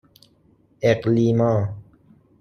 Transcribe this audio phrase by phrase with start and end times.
[0.81, 1.67] اِقلیما